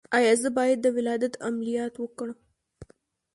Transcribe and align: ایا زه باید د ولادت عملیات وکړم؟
ایا 0.17 0.33
زه 0.41 0.49
باید 0.57 0.79
د 0.81 0.87
ولادت 0.97 1.33
عملیات 1.47 1.93
وکړم؟ 1.99 2.37